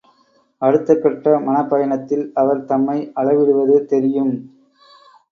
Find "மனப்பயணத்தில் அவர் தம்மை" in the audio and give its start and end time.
1.39-2.95